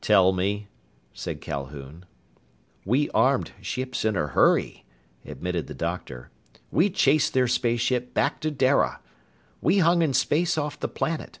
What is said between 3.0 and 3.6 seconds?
armed